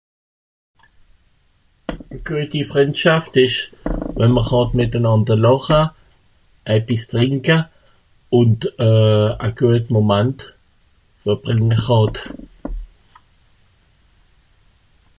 [2.25, 3.61] Güeti Frìndschaft ìsch,
[4.17, 5.81] wenn m'r hàt mìtenànder làcha,
[6.73, 7.57] e bìss trìnka,
[8.39, 10.39] und e güet Momant
[11.23, 12.15] verbrìnga hàt.